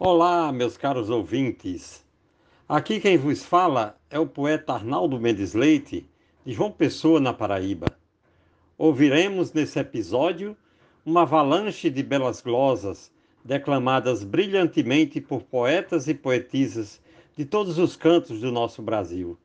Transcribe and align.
Olá, 0.00 0.52
meus 0.52 0.76
caros 0.76 1.10
ouvintes. 1.10 2.06
Aqui 2.68 3.00
quem 3.00 3.18
vos 3.18 3.44
fala 3.44 3.98
é 4.08 4.16
o 4.16 4.28
poeta 4.28 4.74
Arnaldo 4.74 5.18
Mendes 5.18 5.54
Leite, 5.54 6.08
de 6.46 6.52
João 6.52 6.70
Pessoa, 6.70 7.18
na 7.18 7.32
Paraíba. 7.32 7.88
Ouviremos 8.78 9.52
nesse 9.52 9.76
episódio 9.76 10.56
uma 11.04 11.22
avalanche 11.22 11.90
de 11.90 12.00
belas 12.04 12.40
glosas 12.40 13.10
declamadas 13.44 14.22
brilhantemente 14.22 15.20
por 15.20 15.42
poetas 15.42 16.06
e 16.06 16.14
poetisas 16.14 17.02
de 17.36 17.44
todos 17.44 17.76
os 17.76 17.96
cantos 17.96 18.40
do 18.40 18.52
nosso 18.52 18.80
Brasil, 18.80 19.36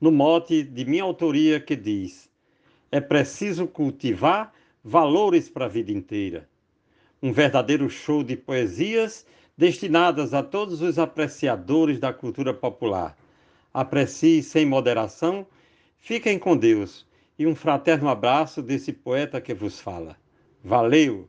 no 0.00 0.10
mote 0.10 0.62
de 0.62 0.86
minha 0.86 1.02
autoria 1.02 1.60
que 1.60 1.76
diz: 1.76 2.26
é 2.90 3.02
preciso 3.02 3.66
cultivar 3.66 4.50
valores 4.82 5.50
para 5.50 5.66
a 5.66 5.68
vida 5.68 5.92
inteira. 5.92 6.48
Um 7.22 7.34
verdadeiro 7.34 7.90
show 7.90 8.24
de 8.24 8.34
poesias 8.34 9.26
destinadas 9.60 10.32
a 10.32 10.42
todos 10.42 10.80
os 10.80 10.98
apreciadores 10.98 12.00
da 12.00 12.14
cultura 12.14 12.54
popular. 12.54 13.14
Aprecie 13.74 14.42
sem 14.42 14.64
moderação, 14.64 15.46
fiquem 15.98 16.38
com 16.38 16.56
Deus 16.56 17.06
e 17.38 17.46
um 17.46 17.54
fraterno 17.54 18.08
abraço 18.08 18.62
desse 18.62 18.90
poeta 18.90 19.38
que 19.38 19.52
vos 19.52 19.78
fala. 19.78 20.16
Valeu! 20.64 21.28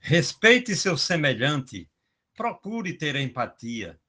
Respeite 0.00 0.74
seu 0.74 0.96
semelhante, 0.96 1.86
procure 2.34 2.94
ter 2.94 3.14
empatia. 3.16 4.00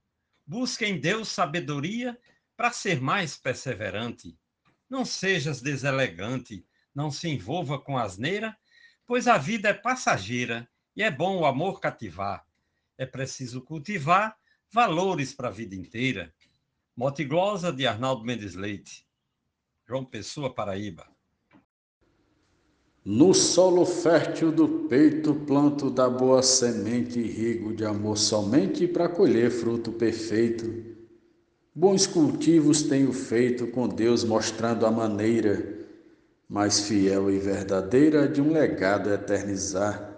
Busque 0.48 0.86
em 0.86 0.98
Deus 0.98 1.28
sabedoria 1.28 2.18
para 2.56 2.72
ser 2.72 3.02
mais 3.02 3.36
perseverante. 3.36 4.34
Não 4.90 5.04
sejas 5.04 5.62
deselegante, 5.62 6.66
não 6.96 7.12
se 7.12 7.28
envolva 7.28 7.78
com 7.78 7.98
asneira, 7.98 8.56
pois 9.06 9.28
a 9.28 9.38
vida 9.38 9.70
é 9.70 9.74
passageira 9.74 10.68
e 10.96 11.04
é 11.04 11.12
bom 11.12 11.38
o 11.38 11.46
amor 11.46 11.82
cativar. 11.82 12.46
É 12.98 13.06
preciso 13.06 13.62
cultivar 13.62 14.38
valores 14.72 15.34
para 15.34 15.50
a 15.50 15.52
vida 15.52 15.76
inteira. 15.76 16.34
Motiglosa 16.96 17.74
de 17.74 17.86
Arnaldo 17.86 18.24
Mendes 18.24 18.56
Leite. 18.56 19.06
João 19.86 20.06
Pessoa, 20.06 20.54
Paraíba. 20.54 21.06
No 23.04 23.36
solo 23.36 23.86
fértil 23.86 24.52
do 24.52 24.88
peito 24.88 25.36
planto 25.36 25.92
da 25.92 26.10
boa 26.10 26.42
semente 26.42 27.22
rigo 27.22 27.76
de 27.76 27.86
amor 27.86 28.18
somente 28.18 28.88
para 28.88 29.08
colher 29.08 29.52
fruto 29.52 29.92
perfeito. 29.92 30.96
Bons 31.76 32.08
cultivos 32.08 32.82
tenho 32.84 33.12
feito 33.14 33.68
com 33.68 33.88
Deus 33.88 34.24
mostrando 34.24 34.88
a 34.88 34.92
maneira 34.92 35.75
mais 36.48 36.80
fiel 36.82 37.30
e 37.32 37.40
verdadeira 37.40 38.28
de 38.28 38.42
um 38.42 38.52
legado 38.52 39.12
eternizar. 39.12 40.14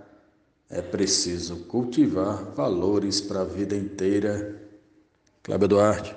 É 0.70 0.82
preciso 0.82 1.58
cultivar 1.66 2.44
valores 2.54 3.22
para 3.22 3.42
a 3.42 3.46
vida 3.46 3.76
inteira. 3.76 4.62
Cláudio 5.42 5.68
Duarte. 5.70 6.16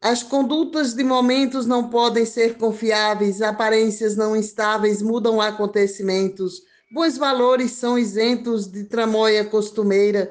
As 0.00 0.22
condutas 0.22 0.94
de 0.94 1.04
momentos 1.04 1.64
não 1.64 1.88
podem 1.88 2.24
ser 2.24 2.56
confiáveis, 2.56 3.40
aparências 3.40 4.16
não 4.16 4.34
estáveis 4.34 5.00
mudam 5.00 5.40
acontecimentos. 5.40 6.62
Bons 6.92 7.16
valores 7.16 7.70
são 7.72 7.98
isentos 7.98 8.66
de 8.66 8.84
tramóia 8.84 9.44
costumeira. 9.44 10.30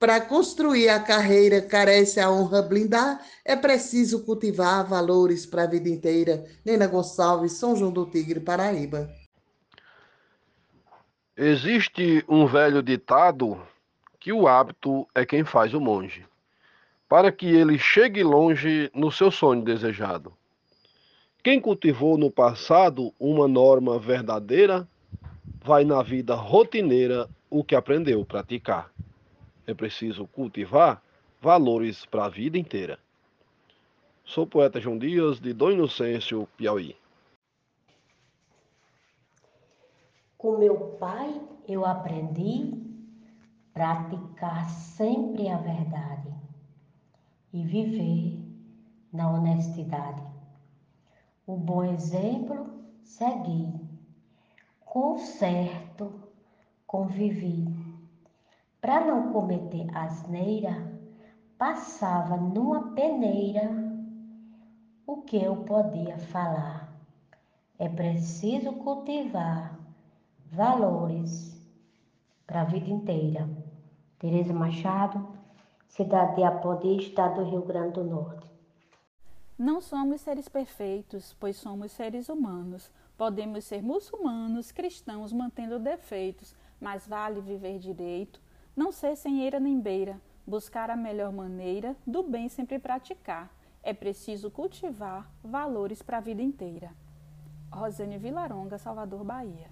Para 0.00 0.20
construir 0.20 0.88
a 0.88 0.98
carreira, 0.98 1.60
carece 1.60 2.18
a 2.18 2.30
honra 2.30 2.62
blindar, 2.62 3.20
é 3.44 3.54
preciso 3.54 4.24
cultivar 4.24 4.84
valores 4.88 5.46
para 5.46 5.64
a 5.64 5.66
vida 5.66 5.88
inteira. 5.88 6.44
Nena 6.64 6.86
Gonçalves, 6.86 7.52
São 7.52 7.76
João 7.76 7.92
do 7.92 8.06
Tigre, 8.06 8.40
Paraíba. 8.40 9.08
Existe 11.36 12.24
um 12.28 12.46
velho 12.46 12.82
ditado 12.82 13.60
que 14.18 14.32
o 14.32 14.48
hábito 14.48 15.06
é 15.14 15.24
quem 15.24 15.44
faz 15.44 15.74
o 15.74 15.80
monge 15.80 16.24
para 17.10 17.32
que 17.32 17.46
ele 17.46 17.76
chegue 17.76 18.22
longe 18.22 18.88
no 18.94 19.10
seu 19.10 19.32
sonho 19.32 19.64
desejado. 19.64 20.32
Quem 21.42 21.60
cultivou 21.60 22.16
no 22.16 22.30
passado 22.30 23.12
uma 23.18 23.48
norma 23.48 23.98
verdadeira, 23.98 24.86
vai 25.60 25.84
na 25.84 26.04
vida 26.04 26.36
rotineira 26.36 27.28
o 27.50 27.64
que 27.64 27.74
aprendeu 27.74 28.24
praticar. 28.24 28.92
É 29.70 29.74
preciso 29.74 30.26
cultivar 30.26 31.00
valores 31.40 32.04
para 32.04 32.24
a 32.24 32.28
vida 32.28 32.58
inteira. 32.58 32.98
Sou 34.24 34.44
poeta 34.44 34.80
João 34.80 34.98
Dias, 34.98 35.38
de 35.38 35.52
Dom 35.52 35.70
Inocêncio, 35.70 36.48
Piauí. 36.56 36.96
Com 40.36 40.58
meu 40.58 40.96
pai 40.98 41.40
eu 41.68 41.86
aprendi 41.86 42.82
praticar 43.72 44.68
sempre 44.68 45.48
a 45.48 45.58
verdade 45.58 46.34
e 47.52 47.62
viver 47.62 48.40
na 49.12 49.30
honestidade. 49.30 50.20
O 51.46 51.56
bom 51.56 51.84
exemplo 51.84 52.82
segui, 53.04 53.72
com 54.84 55.16
certo 55.16 56.12
convivi. 56.88 57.79
Para 58.80 59.04
não 59.04 59.30
cometer 59.30 59.86
asneira, 59.94 60.90
passava 61.58 62.36
numa 62.38 62.92
peneira 62.94 63.70
o 65.06 65.18
que 65.18 65.36
eu 65.36 65.56
podia 65.64 66.18
falar. 66.18 66.90
É 67.78 67.88
preciso 67.88 68.72
cultivar 68.72 69.78
valores 70.50 71.60
para 72.46 72.62
a 72.62 72.64
vida 72.64 72.88
inteira. 72.90 73.48
Tereza 74.18 74.54
Machado, 74.54 75.28
cidade 75.86 76.36
de 76.36 76.44
Apodi, 76.44 76.96
estado 76.96 77.44
do 77.44 77.50
Rio 77.50 77.62
Grande 77.62 77.94
do 77.94 78.04
Norte. 78.04 78.50
Não 79.58 79.82
somos 79.82 80.22
seres 80.22 80.48
perfeitos, 80.48 81.36
pois 81.38 81.56
somos 81.56 81.92
seres 81.92 82.30
humanos. 82.30 82.90
Podemos 83.18 83.64
ser 83.64 83.82
muçulmanos, 83.82 84.72
cristãos, 84.72 85.34
mantendo 85.34 85.78
defeitos, 85.78 86.54
mas 86.80 87.06
vale 87.06 87.42
viver 87.42 87.78
direito, 87.78 88.40
não 88.80 88.90
ser 88.90 89.14
sem 89.14 89.42
eira 89.42 89.60
nem 89.60 89.78
beira, 89.78 90.18
buscar 90.46 90.88
a 90.88 90.96
melhor 90.96 91.30
maneira, 91.30 91.94
do 92.06 92.22
bem 92.22 92.48
sempre 92.48 92.78
praticar. 92.78 93.54
É 93.82 93.92
preciso 93.92 94.50
cultivar 94.50 95.30
valores 95.44 96.00
para 96.00 96.16
a 96.16 96.20
vida 96.22 96.40
inteira. 96.40 96.90
Rosane 97.70 98.16
Vilaronga, 98.16 98.78
Salvador, 98.78 99.22
Bahia. 99.22 99.68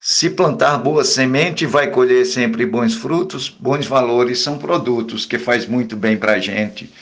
Se 0.00 0.28
plantar 0.28 0.78
boa 0.78 1.04
semente, 1.04 1.64
vai 1.64 1.92
colher 1.92 2.26
sempre 2.26 2.66
bons 2.66 2.94
frutos, 2.94 3.48
bons 3.48 3.86
valores 3.86 4.40
são 4.40 4.58
produtos 4.58 5.26
que 5.26 5.38
faz 5.38 5.64
muito 5.64 5.96
bem 5.96 6.18
para 6.18 6.32
a 6.32 6.38
gente. 6.40 6.92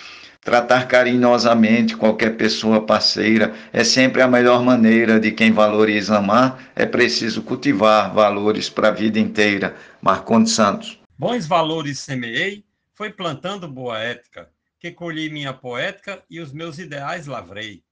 Tratar 0.44 0.87
carinhosamente 0.87 1.97
qualquer 1.97 2.37
pessoa 2.37 2.84
parceira 2.84 3.55
é 3.72 3.82
sempre 3.82 4.21
a 4.21 4.28
melhor 4.28 4.62
maneira 4.62 5.19
de 5.19 5.32
quem 5.32 5.50
valoriza 5.50 6.19
amar. 6.19 6.71
É 6.77 6.84
preciso 6.84 7.43
cultivar 7.43 8.12
valores 8.12 8.69
para 8.69 8.88
a 8.88 8.93
vida 8.93 9.19
inteira. 9.19 9.75
Marcondes 10.03 10.53
Santos. 10.53 11.00
Bons 11.19 11.47
valores 11.47 11.99
semeei, 11.99 12.65
foi 12.93 13.10
plantando 13.10 13.66
boa 13.66 13.99
ética, 13.99 14.50
que 14.78 14.91
colhi 14.91 15.31
minha 15.31 15.53
poética 15.53 16.22
e 16.28 16.41
os 16.41 16.53
meus 16.53 16.78
ideais 16.78 17.27
lavrei. 17.27 17.83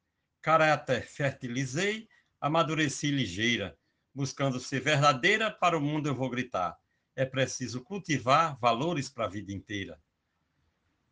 Caráter 0.43 1.07
fertilizei, 1.09 2.07
amadureci 2.41 3.11
ligeira 3.11 3.75
buscando 4.15 4.61
ser 4.61 4.81
verdadeira, 4.81 5.51
para 5.51 5.77
o 5.77 5.81
mundo 5.81 6.09
eu 6.09 6.15
vou 6.15 6.29
gritar. 6.29 6.77
É 7.17 7.25
preciso 7.25 7.83
cultivar 7.83 8.59
valores 8.59 9.09
para 9.09 9.25
a 9.25 9.29
vida 9.29 9.53
inteira. 9.53 9.99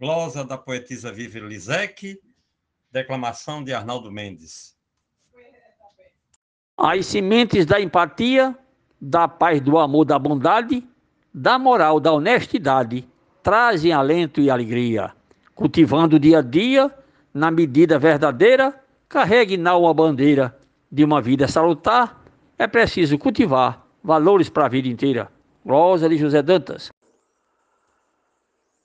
Glosa 0.01 0.43
da 0.43 0.57
poetisa 0.57 1.13
Vivi 1.13 1.41
Lisek, 1.41 2.19
declamação 2.91 3.63
de 3.63 3.75
Arnaldo 3.75 4.11
Mendes. 4.11 4.75
As 6.75 7.05
sementes 7.05 7.67
da 7.67 7.79
empatia, 7.79 8.57
da 8.99 9.29
paz, 9.29 9.61
do 9.61 9.77
amor, 9.79 10.07
da 10.07 10.19
bondade, 10.19 10.83
da 11.35 11.59
moral, 11.59 12.01
da 12.01 12.13
honestidade, 12.13 13.07
trazem 13.43 13.93
alento 13.93 14.41
e 14.41 14.49
alegria. 14.49 15.13
Cultivando 15.55 16.19
dia 16.19 16.39
a 16.39 16.43
dia, 16.43 16.91
na 17.35 17.51
medida 17.51 17.99
verdadeira, 17.99 18.83
carregue 19.07 19.59
na 19.59 19.77
uma 19.77 19.93
bandeira 19.93 20.59
de 20.91 21.05
uma 21.05 21.21
vida 21.21 21.47
salutar 21.47 22.25
é 22.59 22.67
preciso 22.67 23.19
cultivar 23.19 23.87
valores 24.03 24.49
para 24.49 24.65
a 24.65 24.69
vida 24.69 24.89
inteira. 24.89 25.31
Rosa 25.67 26.09
de 26.09 26.17
José 26.17 26.43
Dantas. 26.43 26.91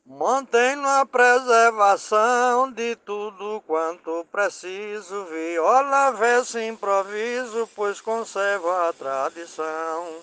Mantendo 0.05 0.87
a 0.87 1.05
preservação 1.05 2.71
de 2.71 2.95
tudo 2.97 3.61
quanto 3.65 4.23
preciso, 4.31 5.25
viola, 5.25 6.11
verso 6.11 6.59
improviso, 6.59 7.67
pois 7.75 7.99
conserva 8.01 8.87
a 8.89 8.93
tradição. 8.93 10.21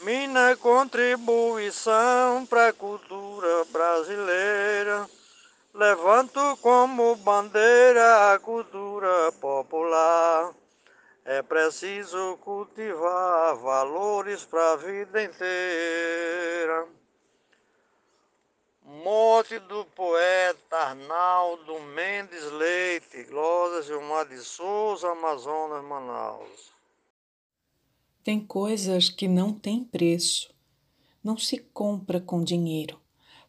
Minha 0.00 0.56
contribuição 0.56 2.46
para 2.46 2.68
a 2.68 2.72
cultura 2.72 3.64
brasileira, 3.70 5.06
Levanto 5.72 6.56
como 6.60 7.14
bandeira 7.16 8.34
a 8.34 8.38
cultura 8.40 9.30
popular. 9.40 10.52
É 11.24 11.42
preciso 11.42 12.36
cultivar 12.38 13.54
valores 13.54 14.44
para 14.44 14.72
a 14.72 14.76
vida 14.76 15.22
inteira. 15.22 16.99
Morte 18.90 19.56
do 19.60 19.84
poeta 19.94 20.76
Arnaldo 20.76 21.78
Mendes 21.94 22.50
Leite, 22.50 23.22
Glória 23.30 23.82
Gilmar 23.82 24.28
de 24.28 24.38
Souza, 24.38 25.12
Amazonas, 25.12 25.84
Manaus. 25.84 26.72
Tem 28.24 28.44
coisas 28.44 29.08
que 29.08 29.28
não 29.28 29.52
têm 29.52 29.84
preço, 29.84 30.52
não 31.22 31.38
se 31.38 31.56
compra 31.72 32.20
com 32.20 32.42
dinheiro. 32.42 33.00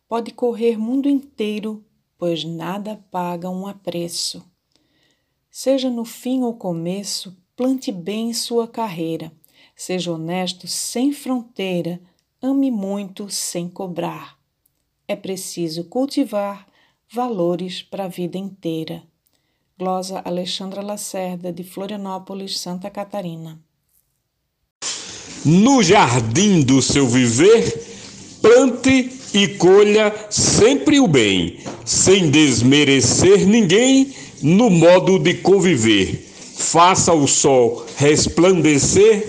Pode 0.08 0.32
correr 0.32 0.78
mundo 0.78 1.10
inteiro, 1.10 1.84
pois 2.20 2.44
nada 2.44 3.04
paga 3.10 3.50
um 3.50 3.66
apreço. 3.66 4.46
Seja 5.50 5.90
no 5.90 6.06
fim 6.06 6.44
ou 6.44 6.54
começo, 6.54 7.36
plante 7.56 7.92
bem 7.92 8.32
sua 8.32 8.68
carreira. 8.68 9.32
Seja 9.76 10.12
honesto 10.12 10.68
sem 10.68 11.12
fronteira, 11.12 12.00
ame 12.40 12.70
muito 12.70 13.28
sem 13.28 13.68
cobrar 13.68 14.40
é 15.12 15.16
preciso 15.16 15.84
cultivar 15.84 16.66
valores 17.14 17.82
para 17.82 18.06
a 18.06 18.08
vida 18.08 18.38
inteira. 18.38 19.04
Glosa 19.78 20.22
Alexandra 20.24 20.82
Lacerda, 20.82 21.52
de 21.52 21.64
Florianópolis, 21.64 22.60
Santa 22.60 22.90
Catarina. 22.90 23.60
No 25.44 25.84
jardim 25.84 26.62
do 26.62 26.82
seu 26.82 27.08
viver, 27.08 28.40
plante 28.42 29.12
e 29.34 29.48
colha 29.50 30.14
sempre 30.30 31.00
o 31.00 31.08
bem, 31.08 31.60
sem 31.84 32.30
desmerecer 32.30 33.46
ninguém 33.46 34.14
no 34.42 34.70
modo 34.70 35.20
de 35.20 35.34
conviver. 35.34 36.32
Faça 36.56 37.12
o 37.12 37.28
sol 37.28 37.86
resplandecer, 37.98 39.28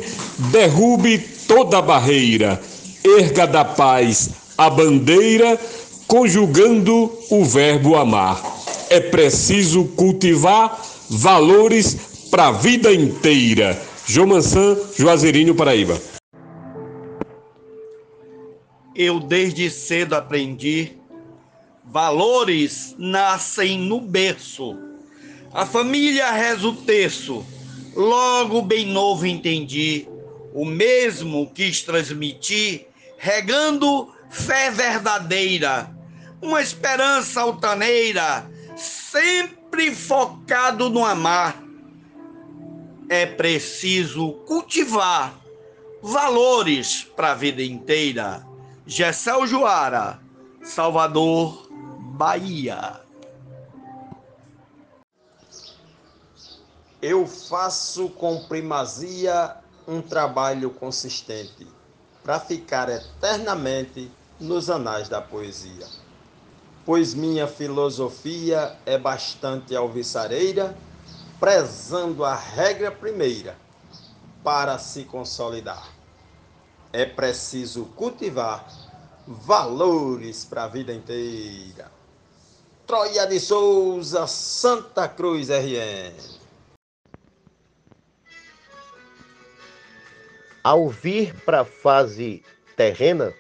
derrube 0.53 1.19
toda 1.49 1.83
barreira, 1.83 2.63
erga 3.03 3.47
da 3.47 3.65
paz 3.65 4.42
a 4.67 4.71
bandeira, 4.71 5.59
conjugando 6.07 7.13
o 7.31 7.45
verbo 7.45 7.97
amar. 7.97 8.41
É 8.89 9.01
preciso 9.01 9.85
cultivar 9.97 10.81
valores 11.11 12.29
para 12.31 12.49
a 12.49 12.53
vida 12.53 12.93
inteira. 12.93 13.81
João 14.07 14.29
Mansan, 14.29 14.77
Juazeirinho, 14.97 15.55
Paraíba. 15.55 16.01
Eu 18.95 19.19
desde 19.19 19.71
cedo 19.71 20.15
aprendi, 20.15 20.93
valores 21.85 22.95
nascem 22.99 23.79
no 23.79 24.01
berço. 24.01 24.77
A 25.53 25.67
família 25.67 26.31
reza 26.31 26.69
o 26.69 26.77
terço, 26.77 27.45
logo 27.97 28.63
bem 28.63 28.87
novo 28.87 29.27
entendi, 29.27 30.07
o 30.55 30.65
mesmo 30.65 31.51
quis 31.55 31.83
transmitir, 31.83 32.87
regando 33.19 34.09
fé 34.33 34.71
verdadeira, 34.71 35.95
uma 36.41 36.63
esperança 36.63 37.43
altaneira, 37.43 38.51
sempre 38.75 39.95
focado 39.95 40.89
no 40.89 41.05
amar. 41.05 41.63
É 43.09 43.27
preciso 43.27 44.33
cultivar 44.47 45.35
valores 46.03 47.05
para 47.15 47.33
a 47.33 47.35
vida 47.35 47.63
inteira. 47.63 48.45
Gessel 48.87 49.47
Joara, 49.47 50.19
Salvador, 50.63 51.69
Bahia. 51.71 53.01
Eu 57.03 57.27
faço 57.27 58.09
com 58.09 58.45
primazia 58.45 59.57
um 59.87 60.01
trabalho 60.01 60.71
consistente 60.71 61.67
para 62.23 62.41
ficar 62.41 62.89
eternamente 62.89 64.11
nos 64.43 64.69
anais 64.69 65.09
da 65.09 65.21
poesia. 65.21 65.87
Pois 66.85 67.15
minha 67.15 67.47
filosofia 67.47 68.77
é 68.85 68.99
bastante 68.99 69.75
alvissareira, 69.75 70.77
prezando 71.39 72.25
a 72.25 72.35
regra 72.35 72.91
primeira 72.91 73.57
para 74.43 74.79
se 74.79 75.05
consolidar. 75.05 75.89
É 76.93 77.07
preciso 77.07 77.87
cultivar 77.97 78.67
valores 79.27 80.45
para 80.45 80.65
a 80.65 80.69
vida 80.69 80.93
inteira. 80.93 81.91
Troia 82.87 83.27
de 83.27 83.39
Souza, 83.39 84.27
Santa 84.27 85.09
Cruz 85.09 85.49
RN. 85.49 86.43
Ao 90.65 90.89
vir 90.89 91.35
para 91.45 91.63
a 91.63 91.65
fase 91.65 92.45
terrena, 92.77 93.33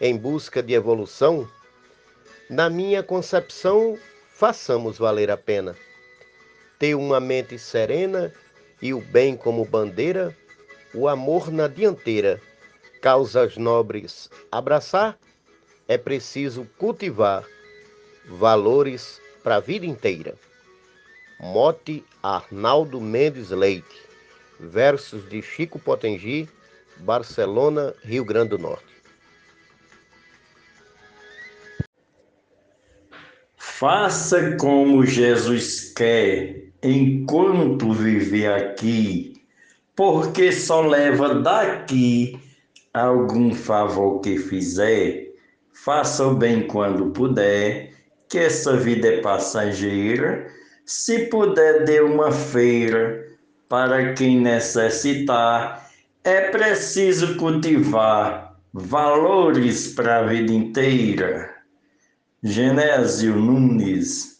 em 0.00 0.16
busca 0.16 0.62
de 0.62 0.72
evolução, 0.72 1.46
na 2.48 2.70
minha 2.70 3.02
concepção, 3.02 3.98
façamos 4.30 4.96
valer 4.96 5.30
a 5.30 5.36
pena. 5.36 5.76
Ter 6.78 6.94
uma 6.94 7.20
mente 7.20 7.58
serena 7.58 8.32
e 8.80 8.94
o 8.94 9.00
bem 9.00 9.36
como 9.36 9.64
bandeira, 9.64 10.34
o 10.94 11.06
amor 11.06 11.52
na 11.52 11.68
dianteira, 11.68 12.40
causas 13.02 13.56
nobres 13.56 14.30
abraçar, 14.50 15.18
é 15.86 15.98
preciso 15.98 16.66
cultivar 16.78 17.44
valores 18.26 19.20
para 19.42 19.56
a 19.56 19.60
vida 19.60 19.84
inteira. 19.84 20.34
Mote 21.38 22.04
Arnaldo 22.22 23.00
Mendes 23.00 23.50
Leite, 23.50 24.02
versos 24.58 25.28
de 25.28 25.42
Chico 25.42 25.78
Potengi, 25.78 26.48
Barcelona, 26.98 27.94
Rio 28.02 28.24
Grande 28.24 28.50
do 28.50 28.58
Norte. 28.58 28.99
Faça 33.80 34.58
como 34.58 35.06
Jesus 35.06 35.90
quer 35.96 36.64
enquanto 36.82 37.94
viver 37.94 38.52
aqui, 38.52 39.42
porque 39.96 40.52
só 40.52 40.82
leva 40.82 41.36
daqui 41.36 42.38
algum 42.92 43.54
favor 43.54 44.20
que 44.20 44.36
fizer. 44.36 45.30
Faça 45.72 46.26
o 46.26 46.34
bem 46.34 46.66
quando 46.66 47.10
puder, 47.12 47.94
que 48.28 48.36
essa 48.36 48.76
vida 48.76 49.08
é 49.08 49.20
passageira. 49.22 50.46
Se 50.84 51.30
puder, 51.30 51.86
dê 51.86 52.02
uma 52.02 52.30
feira 52.30 53.28
para 53.66 54.12
quem 54.12 54.42
necessitar. 54.42 55.90
É 56.22 56.50
preciso 56.50 57.34
cultivar 57.38 58.60
valores 58.74 59.94
para 59.94 60.18
a 60.18 60.22
vida 60.24 60.52
inteira. 60.52 61.59
Genésio 62.42 63.36
Nunes. 63.36 64.38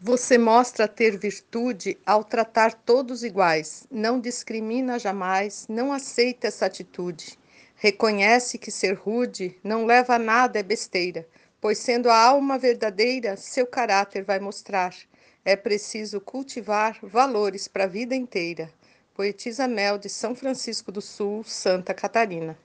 Você 0.00 0.38
mostra 0.38 0.86
ter 0.86 1.18
virtude 1.18 1.98
ao 2.06 2.22
tratar 2.22 2.74
todos 2.74 3.24
iguais, 3.24 3.88
não 3.90 4.20
discrimina 4.20 5.00
jamais, 5.00 5.66
não 5.68 5.92
aceita 5.92 6.46
essa 6.46 6.66
atitude. 6.66 7.36
Reconhece 7.74 8.56
que 8.56 8.70
ser 8.70 8.92
rude 8.92 9.58
não 9.64 9.84
leva 9.84 10.14
a 10.14 10.18
nada, 10.18 10.60
é 10.60 10.62
besteira, 10.62 11.26
pois 11.60 11.78
sendo 11.78 12.08
a 12.08 12.16
alma 12.16 12.56
verdadeira, 12.56 13.36
seu 13.36 13.66
caráter 13.66 14.22
vai 14.22 14.38
mostrar. 14.38 14.94
É 15.44 15.56
preciso 15.56 16.20
cultivar 16.20 17.00
valores 17.02 17.66
para 17.66 17.82
a 17.82 17.88
vida 17.88 18.14
inteira. 18.14 18.70
Poetisa 19.12 19.66
Mel 19.66 19.98
de 19.98 20.08
São 20.08 20.36
Francisco 20.36 20.92
do 20.92 21.00
Sul, 21.00 21.42
Santa 21.42 21.92
Catarina. 21.92 22.56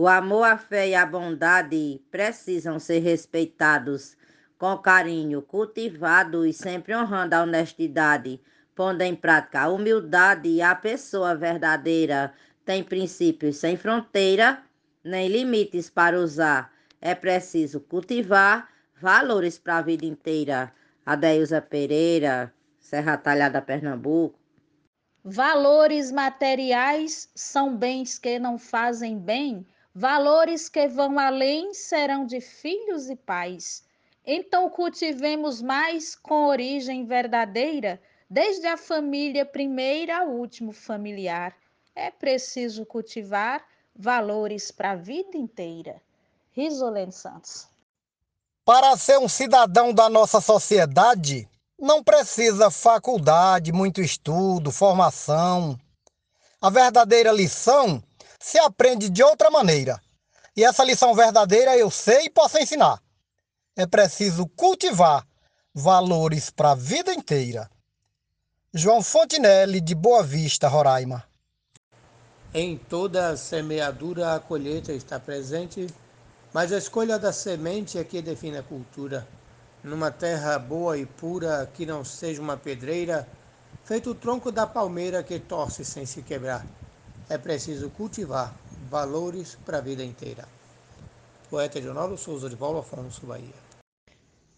O 0.00 0.08
amor, 0.08 0.44
a 0.44 0.56
fé 0.56 0.88
e 0.88 0.94
a 0.94 1.04
bondade 1.04 2.00
precisam 2.10 2.78
ser 2.78 3.00
respeitados 3.00 4.16
com 4.56 4.74
carinho, 4.78 5.42
cultivado 5.42 6.46
e 6.46 6.54
sempre 6.54 6.96
honrando 6.96 7.34
a 7.34 7.42
honestidade, 7.42 8.40
pondo 8.74 9.02
em 9.02 9.14
prática 9.14 9.60
a 9.60 9.68
humildade 9.68 10.48
e 10.48 10.62
a 10.62 10.74
pessoa 10.74 11.34
verdadeira. 11.34 12.32
Tem 12.64 12.82
princípios 12.82 13.58
sem 13.58 13.76
fronteira, 13.76 14.62
nem 15.04 15.28
limites 15.28 15.90
para 15.90 16.18
usar. 16.18 16.72
É 16.98 17.14
preciso 17.14 17.78
cultivar 17.78 18.70
valores 18.98 19.58
para 19.58 19.76
a 19.76 19.82
vida 19.82 20.06
inteira. 20.06 20.72
Adeusa 21.04 21.60
Pereira, 21.60 22.50
Serra 22.78 23.18
Talhada, 23.18 23.60
Pernambuco. 23.60 24.40
Valores 25.22 26.10
materiais 26.10 27.30
são 27.34 27.76
bens 27.76 28.18
que 28.18 28.38
não 28.38 28.58
fazem 28.58 29.18
bem 29.18 29.66
Valores 29.94 30.68
que 30.68 30.86
vão 30.86 31.18
além 31.18 31.74
serão 31.74 32.24
de 32.24 32.40
filhos 32.40 33.10
e 33.10 33.16
pais. 33.16 33.82
Então 34.24 34.70
cultivemos 34.70 35.60
mais 35.60 36.14
com 36.14 36.46
origem 36.46 37.04
verdadeira, 37.04 38.00
desde 38.28 38.66
a 38.68 38.76
família 38.76 39.44
primeira 39.44 40.18
ao 40.18 40.28
último 40.28 40.72
familiar. 40.72 41.56
É 41.94 42.10
preciso 42.10 42.86
cultivar 42.86 43.64
valores 43.94 44.70
para 44.70 44.92
a 44.92 44.96
vida 44.96 45.36
inteira. 45.36 46.00
Risolene 46.52 47.12
Santos. 47.12 47.66
Para 48.64 48.96
ser 48.96 49.18
um 49.18 49.28
cidadão 49.28 49.92
da 49.92 50.08
nossa 50.08 50.40
sociedade, 50.40 51.48
não 51.76 52.04
precisa 52.04 52.70
faculdade, 52.70 53.72
muito 53.72 54.00
estudo, 54.00 54.70
formação. 54.70 55.76
A 56.60 56.70
verdadeira 56.70 57.32
lição 57.32 58.00
se 58.40 58.58
aprende 58.58 59.10
de 59.10 59.22
outra 59.22 59.50
maneira. 59.50 60.00
E 60.56 60.64
essa 60.64 60.82
lição 60.82 61.14
verdadeira 61.14 61.76
eu 61.76 61.90
sei 61.90 62.24
e 62.24 62.30
posso 62.30 62.58
ensinar. 62.58 63.00
É 63.76 63.86
preciso 63.86 64.48
cultivar 64.48 65.24
valores 65.72 66.50
para 66.50 66.72
a 66.72 66.74
vida 66.74 67.12
inteira. 67.12 67.70
João 68.72 69.02
Fontinelli, 69.02 69.80
de 69.80 69.94
Boa 69.94 70.22
Vista, 70.22 70.68
Roraima. 70.68 71.24
Em 72.52 72.76
toda 72.76 73.36
semeadura, 73.36 74.34
a 74.34 74.40
colheita 74.40 74.92
está 74.92 75.20
presente, 75.20 75.86
mas 76.52 76.72
a 76.72 76.78
escolha 76.78 77.18
da 77.18 77.32
semente 77.32 77.98
é 77.98 78.02
que 78.02 78.20
define 78.20 78.58
a 78.58 78.62
cultura. 78.62 79.26
Numa 79.84 80.10
terra 80.10 80.58
boa 80.58 80.98
e 80.98 81.06
pura, 81.06 81.70
que 81.72 81.86
não 81.86 82.04
seja 82.04 82.40
uma 82.42 82.56
pedreira, 82.56 83.28
feito 83.84 84.10
o 84.10 84.14
tronco 84.14 84.50
da 84.50 84.66
palmeira 84.66 85.22
que 85.22 85.38
torce 85.38 85.84
sem 85.84 86.04
se 86.04 86.22
quebrar. 86.22 86.66
É 87.30 87.38
preciso 87.38 87.88
cultivar 87.90 88.52
valores 88.90 89.56
para 89.64 89.78
a 89.78 89.80
vida 89.80 90.02
inteira. 90.02 90.48
Poeta 91.48 91.78
Leonardo 91.78 92.18
Souza 92.18 92.50
de 92.50 92.56
Paulo 92.56 92.80
Afonso, 92.80 93.24
Bahia. 93.24 93.54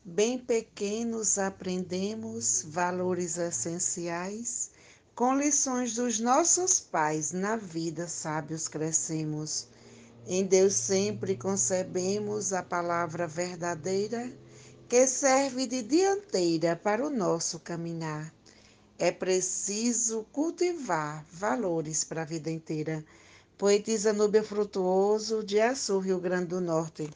Bem 0.02 0.38
pequenos 0.38 1.36
aprendemos 1.36 2.64
valores 2.66 3.36
essenciais 3.36 4.70
com 5.14 5.34
lições 5.34 5.94
dos 5.94 6.18
nossos 6.18 6.80
pais, 6.80 7.30
na 7.30 7.56
vida 7.56 8.08
sábios 8.08 8.68
crescemos. 8.68 9.68
Em 10.26 10.42
Deus 10.42 10.72
sempre 10.72 11.36
concebemos 11.36 12.54
a 12.54 12.62
palavra 12.62 13.26
verdadeira 13.26 14.32
que 14.88 15.06
serve 15.06 15.66
de 15.66 15.82
dianteira 15.82 16.74
para 16.74 17.06
o 17.06 17.10
nosso 17.10 17.60
caminhar. 17.60 18.32
É 18.98 19.10
preciso 19.10 20.24
cultivar 20.32 21.24
valores 21.32 22.04
para 22.04 22.22
a 22.22 22.24
vida 22.24 22.50
inteira. 22.50 23.04
Poetisa 23.58 24.12
Núbia 24.12 24.42
Frutuoso, 24.42 25.42
de 25.42 25.60
Açu, 25.60 25.98
Rio 25.98 26.18
Grande 26.18 26.46
do 26.46 26.60
Norte. 26.60 27.08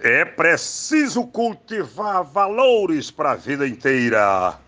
É 0.00 0.24
preciso 0.24 1.24
cultivar 1.26 2.24
valores 2.24 3.10
para 3.10 3.32
a 3.32 3.36
vida 3.36 3.66
inteira. 3.66 4.58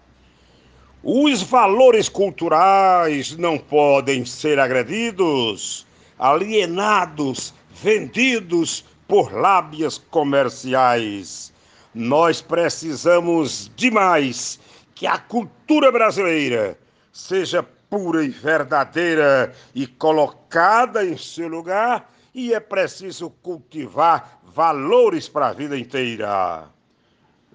Os 1.03 1.43
valores 1.43 2.09
culturais 2.09 3.37
não 3.37 3.59
podem 3.59 4.25
ser 4.25 4.59
agredidos, 4.59 5.87
alienados, 6.19 7.53
vendidos 7.83 8.85
por 9.07 9.33
lábias 9.33 9.99
comerciais. 9.99 11.53
Nós 11.95 12.43
precisamos 12.43 13.71
demais 13.77 14.59
que 14.95 15.07
a 15.07 15.17
cultura 15.17 15.93
brasileira 15.93 16.77
seja 17.13 17.63
pura 17.63 18.25
e 18.25 18.29
verdadeira 18.29 19.55
e 19.73 19.87
colocada 19.87 21.05
em 21.05 21.17
seu 21.17 21.47
lugar, 21.47 22.11
e 22.35 22.53
é 22.53 22.59
preciso 22.59 23.31
cultivar 23.43 24.41
valores 24.53 25.29
para 25.29 25.49
a 25.49 25.53
vida 25.53 25.79
inteira. 25.79 26.65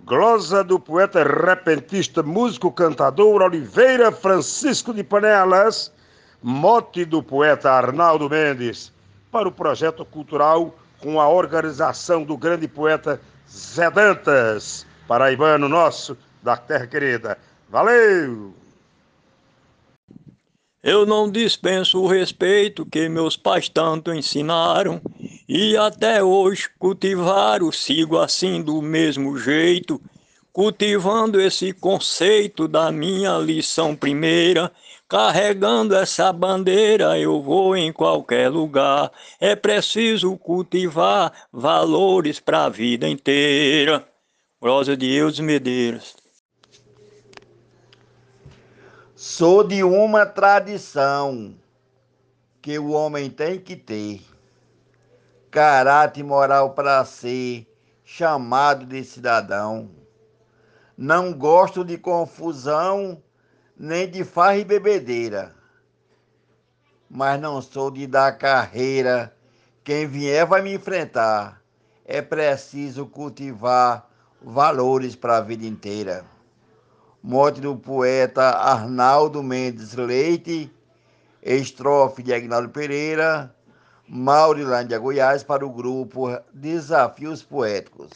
Glosa 0.05 0.63
do 0.63 0.79
poeta 0.79 1.22
repentista, 1.22 2.24
músico, 2.24 2.72
cantador 2.72 3.41
Oliveira 3.41 4.10
Francisco 4.10 4.93
de 4.93 5.03
Panelas, 5.03 5.91
mote 6.41 7.03
do 7.03 7.22
poeta 7.22 7.72
Arnaldo 7.72 8.29
Mendes, 8.29 8.93
para 9.29 9.50
o 9.50 9.51
projeto 9.51 10.05
cultural 10.05 10.74
com 11.01 11.19
a 11.19 11.27
organização 11.27 12.24
do 12.24 12.38
grande 12.38 12.67
poeta 12.69 13.19
Zé 13.51 13.89
Dantas, 13.89 14.86
paraibano 15.08 15.68
nosso 15.68 16.18
da 16.44 16.56
terra 16.56 16.88
querida. 16.88 17.38
Valeu! 17.70 18.53
Eu 20.82 21.06
não 21.06 21.29
dispenso 21.29 22.01
o 22.01 22.08
respeito 22.08 22.86
que 22.86 23.10
meus 23.10 23.36
pais 23.36 23.68
tanto 23.68 24.13
ensinaram 24.13 25.01
e 25.48 25.75
até 25.75 26.24
hoje 26.24 26.70
cultivaram, 26.79 27.70
sigo 27.72 28.18
assim 28.18 28.62
do 28.62 28.82
mesmo 28.82 29.38
jeito, 29.38 30.01
cultivando 30.53 31.41
esse 31.41 31.74
conceito 31.74 32.68
da 32.68 32.91
minha 32.91 33.38
lição 33.39 33.94
primeira. 33.96 34.72
Carregando 35.10 35.96
essa 35.96 36.32
bandeira, 36.32 37.18
eu 37.18 37.42
vou 37.42 37.75
em 37.75 37.92
qualquer 37.92 38.48
lugar. 38.48 39.12
É 39.39 39.56
preciso 39.56 40.38
cultivar 40.38 41.34
valores 41.51 42.39
para 42.39 42.66
a 42.66 42.70
vida 42.70 43.10
inteira. 43.10 44.08
Prosa 44.60 44.96
de 44.96 45.12
Eudes 45.12 45.39
Medeiros. 45.39 46.16
Sou 49.16 49.63
de 49.63 49.84
uma 49.84 50.28
tradição 50.28 51.56
que 52.62 52.78
o 52.78 52.92
homem 52.92 53.32
tem 53.32 53.60
que 53.60 53.75
ter 53.75 54.22
caráter 55.50 56.24
moral 56.24 56.75
para 56.75 57.04
ser 57.04 57.66
chamado 58.06 58.86
de 58.86 59.04
cidadão. 59.04 59.89
Não 60.96 61.34
gosto 61.34 61.84
de 61.84 61.98
confusão, 61.98 63.20
nem 63.80 64.10
de 64.10 64.24
farra 64.24 64.58
e 64.58 64.66
bebedeira. 64.66 65.56
Mas 67.10 67.40
não 67.40 67.62
sou 67.62 67.90
de 67.90 68.06
dar 68.06 68.38
carreira. 68.38 69.34
Quem 69.84 70.06
vier 70.06 70.46
vai 70.46 70.62
me 70.62 70.74
enfrentar. 70.74 71.62
É 72.06 72.22
preciso 72.22 73.06
cultivar 73.06 74.08
valores 74.42 75.16
para 75.16 75.38
a 75.38 75.42
vida 75.42 75.66
inteira 75.66 76.26
morte 77.22 77.60
do 77.60 77.76
poeta 77.76 78.42
Arnaldo 78.42 79.44
Mendes 79.44 79.94
Leite, 79.94 80.72
estrofe 81.44 82.24
de 82.24 82.34
Agnaldo 82.34 82.70
Pereira, 82.70 83.54
Maurilândia, 84.08 84.98
Goiás, 84.98 85.44
para 85.44 85.66
o 85.66 85.70
grupo 85.70 86.30
Desafios 86.54 87.44
Poéticos. 87.44 88.10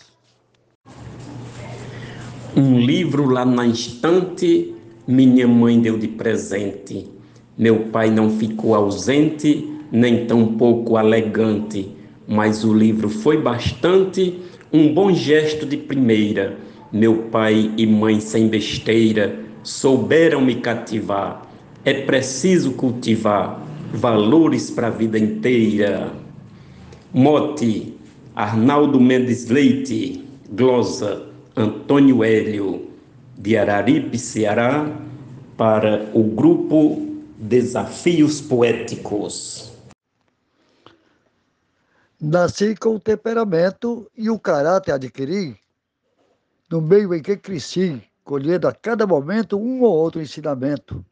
Um 2.56 2.80
livro 2.80 3.26
lá 3.26 3.46
na 3.46 3.66
estante, 3.66 4.76
minha 5.08 5.48
mãe 5.48 5.80
deu 5.80 5.98
de 5.98 6.08
presente. 6.08 7.08
Meu 7.58 7.88
pai 7.92 8.10
não 8.10 8.30
ficou 8.30 8.76
ausente, 8.76 9.70
nem 9.92 10.26
tampouco 10.26 10.98
elegante, 10.98 11.90
mas 12.28 12.64
o 12.64 12.74
livro 12.74 13.10
foi 13.10 13.42
bastante 13.42 14.40
um 14.72 14.94
bom 14.94 15.14
gesto 15.14 15.66
de 15.66 15.78
primeira 15.78 16.58
meu 16.94 17.24
pai 17.24 17.72
e 17.76 17.88
mãe 17.88 18.20
sem 18.20 18.48
besteira 18.48 19.40
souberam 19.64 20.40
me 20.40 20.54
cativar. 20.54 21.42
É 21.84 21.92
preciso 21.92 22.74
cultivar 22.74 23.66
valores 23.92 24.70
para 24.70 24.88
a 24.88 24.92
vida 24.92 25.18
inteira. 25.18 26.12
Mote, 27.12 27.96
Arnaldo 28.36 29.00
Mendes 29.00 29.50
Leite, 29.50 30.24
glosa, 30.52 31.24
Antônio 31.58 32.24
Hélio, 32.24 32.90
de 33.38 33.58
Araripe, 33.58 34.18
Ceará, 34.18 34.86
para 35.58 36.10
o 36.14 36.24
grupo 36.24 37.08
Desafios 37.38 38.42
Poéticos. 38.42 39.72
Nasci 42.20 42.76
com 42.76 42.96
o 42.96 43.00
temperamento 43.00 44.10
e 44.16 44.30
o 44.30 44.40
caráter 44.40 44.94
adquiri 44.94 45.58
no 46.74 46.82
meio 46.82 47.14
em 47.14 47.22
que 47.22 47.38
cresci, 47.38 48.02
colhendo 48.24 48.68
a 48.68 48.74
cada 48.74 49.06
momento 49.06 49.60
um 49.60 49.84
ou 49.84 49.94
outro 49.94 50.20
ensinamento. 50.20 51.06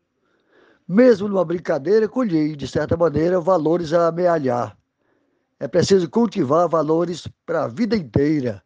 Mesmo 0.87 1.27
numa 1.27 1.45
brincadeira, 1.45 2.07
colhi, 2.07 2.55
de 2.55 2.67
certa 2.67 2.97
maneira, 2.97 3.39
valores 3.39 3.93
a 3.93 4.07
amealhar. 4.07 4.75
É 5.59 5.67
preciso 5.67 6.09
cultivar 6.09 6.67
valores 6.67 7.27
para 7.45 7.65
a 7.65 7.67
vida 7.67 7.95
inteira. 7.95 8.63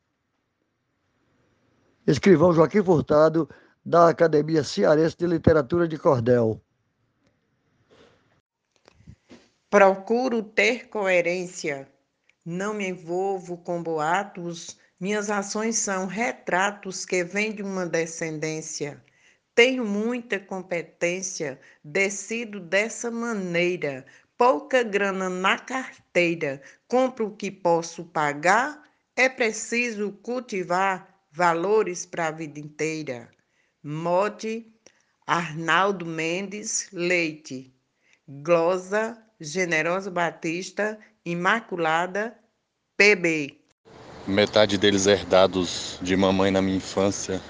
Escrivão 2.07 2.53
Joaquim 2.53 2.83
Furtado, 2.83 3.50
da 3.85 4.09
Academia 4.09 4.63
Cearense 4.63 5.17
de 5.17 5.27
Literatura 5.27 5.88
de 5.88 5.97
Cordel. 5.97 6.62
Procuro 9.69 10.41
ter 10.41 10.88
coerência. 10.88 11.88
Não 12.45 12.74
me 12.74 12.89
envolvo 12.89 13.57
com 13.57 13.81
boatos 13.81 14.77
minhas 15.00 15.29
ações 15.29 15.77
são 15.77 16.07
retratos 16.07 17.05
que 17.05 17.24
vêm 17.24 17.53
de 17.53 17.62
uma 17.62 17.85
descendência. 17.85 19.03
Tenho 19.53 19.85
muita 19.85 20.39
competência, 20.39 21.59
decido 21.83 22.59
dessa 22.62 23.12
maneira. 23.12 24.05
Pouca 24.38 24.83
grana 24.83 25.29
na 25.29 25.59
carteira, 25.59 26.62
compro 26.88 27.27
o 27.27 27.35
que 27.35 27.51
posso 27.51 28.05
pagar. 28.05 28.83
É 29.15 29.27
preciso 29.27 30.13
cultivar 30.24 31.14
valores 31.36 32.06
para 32.06 32.27
a 32.27 32.32
vida 32.32 32.60
inteira. 32.60 33.30
Mote 33.84 34.65
Arnaldo 35.27 36.06
Mendes 36.06 36.89
Leite. 36.94 37.74
Glosa 38.27 39.22
Generosa 39.39 40.10
Batista 40.10 40.98
Imaculada 41.25 42.36
PB. 42.98 43.60
metade 44.25 44.77
deles 44.77 45.06
herdados 45.06 46.00
de 46.01 46.15
mamãe 46.15 46.50
na 46.51 46.62
minha 46.62 46.77
infância. 46.77 47.42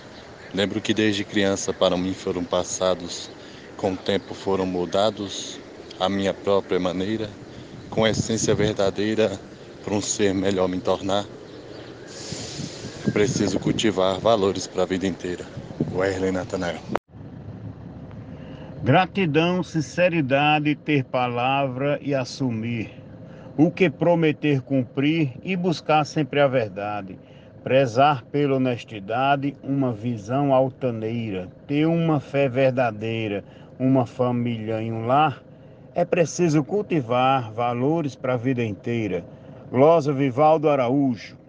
Lembro 0.53 0.81
que 0.81 0.93
desde 0.93 1.23
criança 1.23 1.71
para 1.71 1.95
mim 1.95 2.13
foram 2.13 2.43
passados, 2.43 3.29
com 3.77 3.93
o 3.93 3.97
tempo 3.97 4.33
foram 4.33 4.65
mudados, 4.65 5.59
à 5.99 6.09
minha 6.09 6.33
própria 6.33 6.79
maneira, 6.79 7.29
com 7.89 8.07
essência 8.07 8.55
verdadeira 8.55 9.39
para 9.83 9.93
um 9.93 10.01
ser 10.01 10.33
melhor 10.33 10.67
me 10.67 10.79
tornar. 10.79 11.25
Preciso 13.15 13.57
cultivar 13.61 14.19
valores 14.19 14.67
para 14.67 14.83
a 14.83 14.85
vida 14.85 15.07
inteira. 15.07 15.45
Werlen 15.93 16.33
Natanael. 16.33 16.81
Gratidão, 18.83 19.63
sinceridade, 19.63 20.75
ter 20.75 21.05
palavra 21.05 21.97
e 22.01 22.13
assumir. 22.13 22.91
O 23.55 23.71
que 23.71 23.89
prometer 23.89 24.59
cumprir 24.59 25.31
e 25.45 25.55
buscar 25.55 26.03
sempre 26.03 26.41
a 26.41 26.47
verdade. 26.47 27.17
Prezar 27.63 28.21
pela 28.25 28.57
honestidade, 28.57 29.55
uma 29.63 29.93
visão 29.93 30.53
altaneira. 30.53 31.47
Ter 31.65 31.85
uma 31.85 32.19
fé 32.19 32.49
verdadeira, 32.49 33.45
uma 33.79 34.05
família 34.05 34.81
em 34.81 34.91
um 34.91 35.05
lar. 35.05 35.41
É 35.93 36.03
preciso 36.03 36.65
cultivar 36.65 37.49
valores 37.53 38.13
para 38.13 38.33
a 38.33 38.37
vida 38.37 38.61
inteira. 38.61 39.23
Glosa 39.71 40.11
Vivaldo 40.11 40.69
Araújo. 40.69 41.44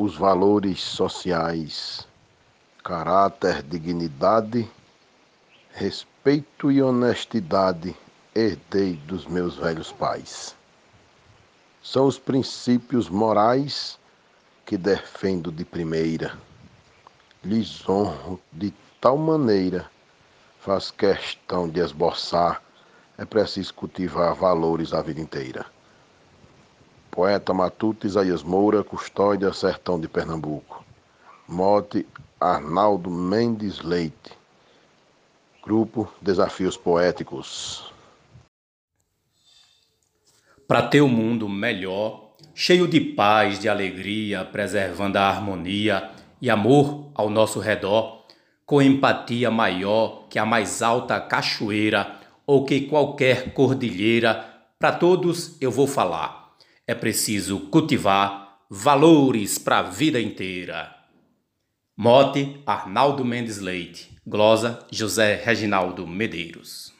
Os 0.00 0.14
valores 0.14 0.80
sociais 0.80 2.06
caráter, 2.84 3.64
dignidade, 3.64 4.70
respeito 5.72 6.70
e 6.70 6.80
honestidade 6.80 7.96
herdei 8.32 8.94
dos 8.94 9.26
meus 9.26 9.56
velhos 9.56 9.90
pais. 9.90 10.54
São 11.82 12.06
os 12.06 12.16
princípios 12.16 13.08
morais 13.08 13.98
que 14.64 14.76
defendo 14.76 15.50
de 15.50 15.64
primeira. 15.64 16.38
Lhes 17.42 17.86
honro 17.88 18.40
de 18.52 18.72
tal 19.00 19.18
maneira, 19.18 19.90
faz 20.60 20.92
questão 20.92 21.68
de 21.68 21.80
esboçar, 21.80 22.62
é 23.18 23.24
preciso 23.24 23.74
cultivar 23.74 24.32
valores 24.32 24.94
a 24.94 25.02
vida 25.02 25.20
inteira. 25.20 25.66
Poeta 27.10 27.52
Matuto 27.52 28.06
Isaías 28.06 28.42
Moura, 28.42 28.84
Custódia, 28.84 29.52
Sertão 29.52 30.00
de 30.00 30.08
Pernambuco. 30.08 30.84
Mote 31.46 32.06
Arnaldo 32.40 33.10
Mendes 33.10 33.80
Leite. 33.80 34.32
Grupo 35.62 36.08
Desafios 36.22 36.76
Poéticos. 36.76 37.92
Para 40.66 40.82
ter 40.82 41.00
um 41.00 41.08
mundo 41.08 41.48
melhor, 41.48 42.32
cheio 42.54 42.86
de 42.86 43.00
paz, 43.00 43.58
de 43.58 43.68
alegria, 43.68 44.44
preservando 44.44 45.16
a 45.16 45.28
harmonia 45.28 46.10
e 46.40 46.50
amor 46.50 47.10
ao 47.14 47.30
nosso 47.30 47.58
redor, 47.58 48.24
com 48.66 48.82
empatia 48.82 49.50
maior 49.50 50.26
que 50.28 50.38
a 50.38 50.44
mais 50.44 50.82
alta 50.82 51.20
cachoeira 51.20 52.18
ou 52.46 52.64
que 52.64 52.82
qualquer 52.82 53.52
cordilheira, 53.52 54.44
para 54.78 54.92
todos 54.92 55.56
eu 55.60 55.70
vou 55.70 55.86
falar. 55.86 56.47
É 56.90 56.94
preciso 56.94 57.60
cultivar 57.68 58.60
valores 58.70 59.58
para 59.58 59.80
a 59.80 59.82
vida 59.82 60.18
inteira. 60.18 60.90
Mote 61.94 62.62
Arnaldo 62.64 63.26
Mendes 63.26 63.58
Leite. 63.58 64.16
Glosa 64.26 64.78
José 64.90 65.34
Reginaldo 65.34 66.06
Medeiros. 66.06 66.94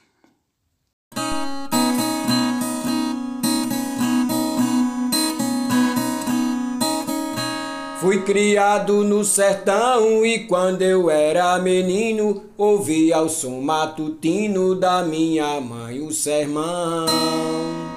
Fui 7.98 8.22
criado 8.24 9.02
no 9.02 9.24
sertão 9.24 10.24
e 10.26 10.46
quando 10.46 10.82
eu 10.82 11.08
era 11.08 11.58
menino 11.58 12.44
ouvia 12.58 13.22
o 13.22 13.28
som 13.30 13.62
matutino 13.62 14.74
da 14.74 15.02
minha 15.02 15.58
mãe 15.62 15.98
o 16.00 16.12
sermão. 16.12 17.87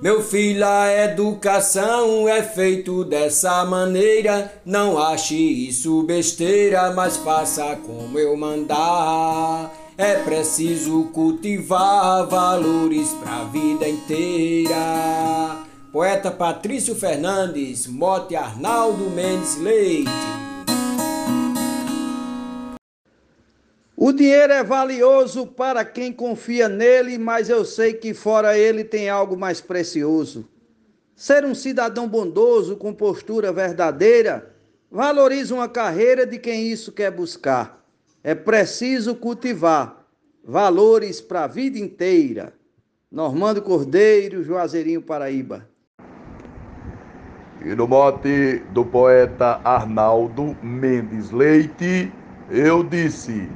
Meu 0.00 0.22
filho, 0.22 0.64
a 0.64 0.92
educação 1.06 2.28
é 2.28 2.40
feito 2.40 3.04
dessa 3.04 3.64
maneira. 3.64 4.52
Não 4.64 4.96
ache 4.96 5.34
isso 5.34 6.04
besteira, 6.04 6.92
mas 6.92 7.16
faça 7.16 7.76
como 7.84 8.16
eu 8.16 8.36
mandar. 8.36 9.72
É 9.96 10.14
preciso 10.22 11.10
cultivar 11.12 12.24
valores 12.28 13.08
pra 13.14 13.42
vida 13.44 13.88
inteira. 13.88 14.76
Poeta 15.92 16.30
Patrício 16.30 16.94
Fernandes, 16.94 17.88
mote 17.88 18.36
Arnaldo 18.36 19.10
Mendes 19.10 19.56
Leite. 19.56 20.47
O 24.08 24.12
dinheiro 24.14 24.54
é 24.54 24.64
valioso 24.64 25.46
para 25.46 25.84
quem 25.84 26.10
confia 26.10 26.66
nele, 26.66 27.18
mas 27.18 27.50
eu 27.50 27.62
sei 27.62 27.92
que 27.92 28.14
fora 28.14 28.56
ele 28.56 28.82
tem 28.82 29.10
algo 29.10 29.36
mais 29.36 29.60
precioso. 29.60 30.48
Ser 31.14 31.44
um 31.44 31.54
cidadão 31.54 32.08
bondoso, 32.08 32.74
com 32.74 32.94
postura 32.94 33.52
verdadeira, 33.52 34.50
valoriza 34.90 35.54
uma 35.54 35.68
carreira 35.68 36.26
de 36.26 36.38
quem 36.38 36.68
isso 36.68 36.90
quer 36.90 37.10
buscar. 37.10 37.84
É 38.24 38.34
preciso 38.34 39.14
cultivar 39.14 40.06
valores 40.42 41.20
para 41.20 41.44
a 41.44 41.46
vida 41.46 41.78
inteira. 41.78 42.54
Normando 43.12 43.60
Cordeiro, 43.60 44.42
Juazeirinho, 44.42 45.02
Paraíba. 45.02 45.68
E 47.62 47.74
no 47.74 47.86
mote 47.86 48.62
do 48.72 48.86
poeta 48.86 49.60
Arnaldo 49.62 50.56
Mendes 50.62 51.30
Leite, 51.30 52.10
eu 52.48 52.82
disse. 52.82 53.46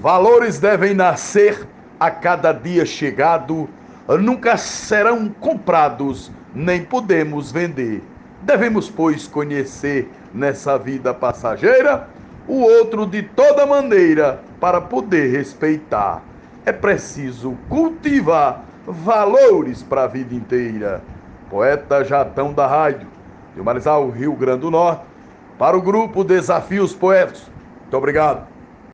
Valores 0.00 0.58
devem 0.58 0.94
nascer 0.94 1.66
a 1.98 2.10
cada 2.10 2.52
dia 2.52 2.84
chegado, 2.84 3.68
nunca 4.08 4.56
serão 4.56 5.28
comprados, 5.28 6.30
nem 6.54 6.84
podemos 6.84 7.52
vender. 7.52 8.02
Devemos, 8.42 8.90
pois, 8.90 9.28
conhecer 9.28 10.10
nessa 10.34 10.76
vida 10.76 11.14
passageira 11.14 12.08
o 12.48 12.60
outro 12.60 13.06
de 13.06 13.22
toda 13.22 13.64
maneira 13.64 14.40
para 14.60 14.80
poder 14.80 15.30
respeitar. 15.30 16.22
É 16.66 16.72
preciso 16.72 17.56
cultivar 17.68 18.64
valores 18.86 19.82
para 19.82 20.04
a 20.04 20.06
vida 20.08 20.34
inteira. 20.34 21.02
Poeta 21.48 22.02
Jatão 22.02 22.52
da 22.52 22.66
Rádio, 22.66 23.06
de 23.54 23.62
Marizal, 23.62 24.08
Rio 24.10 24.32
Grande 24.32 24.62
do 24.62 24.70
Norte, 24.70 25.02
para 25.58 25.76
o 25.76 25.82
grupo 25.82 26.24
Desafios 26.24 26.94
Poetas. 26.94 27.48
Muito 27.82 27.96
obrigado. 27.96 28.51